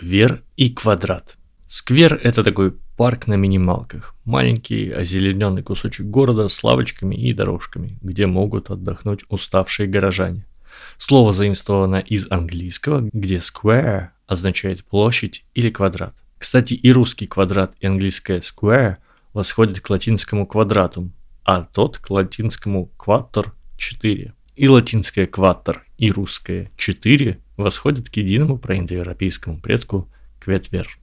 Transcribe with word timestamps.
Сквер 0.00 0.42
и 0.56 0.70
квадрат. 0.70 1.36
Сквер– 1.68 2.18
это 2.22 2.42
такой 2.42 2.72
парк 2.96 3.26
на 3.26 3.34
минималках. 3.34 4.14
Маленький 4.24 4.90
озелененный 4.90 5.62
кусочек 5.62 6.06
города 6.06 6.48
с 6.48 6.64
лавочками 6.64 7.14
и 7.14 7.34
дорожками, 7.34 7.98
где 8.00 8.26
могут 8.26 8.70
отдохнуть 8.70 9.24
уставшие 9.28 9.86
горожане. 9.86 10.46
Слово 10.96 11.34
заимствовано 11.34 11.96
из 11.96 12.26
английского, 12.30 13.10
где 13.12 13.36
square 13.36 14.08
означает 14.26 14.84
площадь 14.84 15.44
или 15.52 15.68
квадрат. 15.68 16.14
Кстати, 16.38 16.72
и 16.72 16.90
русский 16.92 17.26
квадрат, 17.26 17.74
и 17.78 17.86
английское 17.86 18.38
square 18.38 18.96
восходят 19.34 19.80
к 19.80 19.90
латинскому 19.90 20.46
квадратум, 20.46 21.12
а 21.44 21.60
тот 21.64 21.98
к 21.98 22.08
латинскому 22.08 22.90
quater– 22.98 23.50
4. 23.76 24.32
И 24.56 24.68
латинское 24.68 25.26
кватер, 25.26 25.84
и 25.98 26.10
русское 26.10 26.70
4 26.78 27.38
восходят 27.60 28.08
к 28.08 28.16
единому 28.16 28.58
проиндоевропейскому 28.58 29.60
предку 29.60 30.08
кветвер. 30.38 30.98